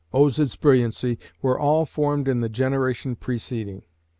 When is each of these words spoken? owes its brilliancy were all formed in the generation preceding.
owes 0.13 0.39
its 0.39 0.55
brilliancy 0.55 1.19
were 1.43 1.59
all 1.59 1.85
formed 1.85 2.27
in 2.27 2.41
the 2.41 2.49
generation 2.49 3.15
preceding. 3.15 3.83